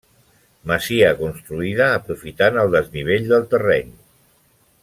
Masia 0.71 1.11
construïda 1.19 1.91
aprofitant 1.99 2.59
el 2.65 2.75
desnivell 2.79 3.31
del 3.35 3.49
terreny. 3.55 3.97